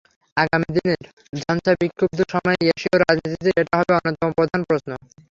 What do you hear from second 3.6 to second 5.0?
এটা হবে অন্যতম প্রধান প্রশ্ন।